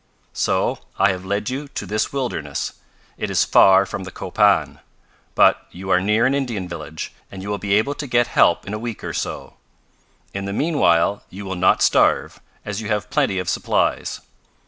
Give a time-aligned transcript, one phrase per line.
[0.33, 2.73] "So I have led you to this wilderness.
[3.19, 4.79] It is far from the Copan,
[5.35, 8.65] but you are near an Indian village, and you will be able to get help
[8.65, 9.57] in a week or so.
[10.33, 14.21] In the meanwhile you will not starve, as you have plenty of supplies.